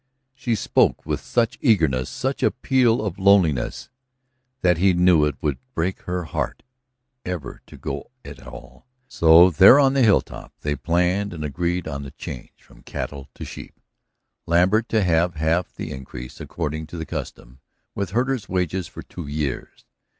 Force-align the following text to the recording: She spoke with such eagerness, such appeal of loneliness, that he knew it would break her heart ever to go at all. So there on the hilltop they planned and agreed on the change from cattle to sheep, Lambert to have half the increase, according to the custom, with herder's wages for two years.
She 0.33 0.55
spoke 0.55 1.05
with 1.05 1.19
such 1.19 1.59
eagerness, 1.61 2.09
such 2.09 2.41
appeal 2.41 3.05
of 3.05 3.19
loneliness, 3.19 3.89
that 4.63 4.79
he 4.79 4.93
knew 4.93 5.25
it 5.25 5.35
would 5.43 5.59
break 5.75 6.01
her 6.05 6.23
heart 6.23 6.63
ever 7.23 7.61
to 7.67 7.77
go 7.77 8.09
at 8.25 8.47
all. 8.47 8.87
So 9.07 9.51
there 9.51 9.79
on 9.79 9.93
the 9.93 10.01
hilltop 10.01 10.53
they 10.61 10.75
planned 10.75 11.35
and 11.35 11.43
agreed 11.45 11.87
on 11.87 12.01
the 12.01 12.09
change 12.09 12.63
from 12.63 12.81
cattle 12.81 13.29
to 13.35 13.45
sheep, 13.45 13.79
Lambert 14.47 14.89
to 14.89 15.03
have 15.03 15.35
half 15.35 15.71
the 15.75 15.91
increase, 15.91 16.41
according 16.41 16.87
to 16.87 16.97
the 16.97 17.05
custom, 17.05 17.59
with 17.93 18.09
herder's 18.09 18.49
wages 18.49 18.87
for 18.87 19.03
two 19.03 19.27
years. 19.27 19.85